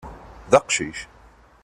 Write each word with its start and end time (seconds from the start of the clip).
D 0.51 0.53
aqcic. 0.59 0.99